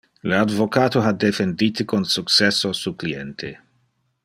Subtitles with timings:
[0.29, 3.53] Le advocato ha defendite con successo su cliente.